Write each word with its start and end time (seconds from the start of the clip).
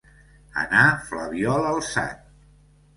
Anar 0.61 0.87
flabiol 1.11 1.71
alçat. 1.77 2.29